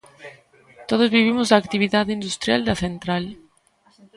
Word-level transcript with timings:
Todos 0.89 1.13
vivimos 1.17 1.47
da 1.47 1.55
actividade 1.59 2.11
industrial 2.19 2.61
da 2.65 2.79
central. 2.83 3.23